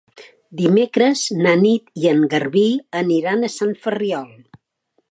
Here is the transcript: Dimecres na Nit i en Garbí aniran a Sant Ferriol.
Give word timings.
Dimecres 0.61 1.21
na 1.47 1.53
Nit 1.65 1.93
i 2.05 2.09
en 2.15 2.27
Garbí 2.33 2.65
aniran 3.05 3.43
a 3.43 3.53
Sant 3.61 3.79
Ferriol. 3.87 4.31